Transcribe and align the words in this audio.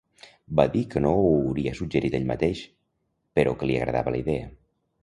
Va 0.59 0.63
dir 0.75 0.81
que 0.93 1.03
no 1.05 1.11
ho 1.17 1.27
hauria 1.33 1.75
suggerit 1.81 2.17
ell 2.21 2.27
mateix, 2.33 2.65
però 3.39 3.55
que 3.61 3.71
li 3.73 3.79
agradava 3.83 4.17
la 4.19 4.25
idea. 4.27 4.53